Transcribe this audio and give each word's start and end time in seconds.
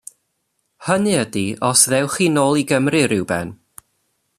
Hynny 0.85 1.13
ydi 1.23 1.45
os 1.69 1.81
ddewch 1.91 2.17
chi 2.17 2.27
nôl 2.35 2.55
i 2.61 2.67
Gymru 2.69 3.03
rhyw 3.07 3.25
ben. 3.33 3.49